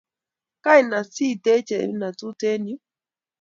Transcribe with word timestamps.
Kaine 0.63 0.99
siteche 1.13 1.77
inatut 1.93 2.39
eng 2.51 2.65
yuu? 2.69 2.81